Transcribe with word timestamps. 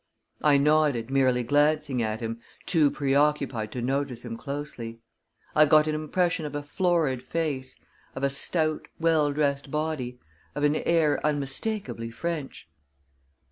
I 0.41 0.57
nodded, 0.57 1.11
merely 1.11 1.43
glancing 1.43 2.01
at 2.01 2.21
him, 2.21 2.39
too 2.65 2.89
preoccupied 2.89 3.71
to 3.73 3.83
notice 3.83 4.23
him 4.25 4.35
closely. 4.35 4.99
I 5.55 5.65
got 5.67 5.85
an 5.85 5.93
impression 5.93 6.43
of 6.43 6.55
a 6.55 6.63
florid 6.63 7.21
face, 7.21 7.75
of 8.15 8.23
a 8.23 8.29
stout, 8.31 8.87
well 8.99 9.31
dressed 9.31 9.69
body, 9.69 10.17
of 10.55 10.63
an 10.63 10.75
air 10.75 11.23
unmistakably 11.23 12.09
French. 12.09 12.67